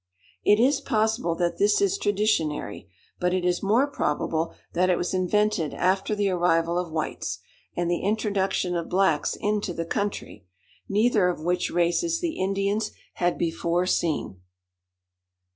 [0.43, 5.13] '"It is possible that this is traditionary, but it is more probable that it was
[5.13, 7.37] invented after the arrival of whites,
[7.77, 10.47] and the introduction of blacks into the country,
[10.89, 12.89] neither of which races the Indians
[13.21, 14.41] had before seen.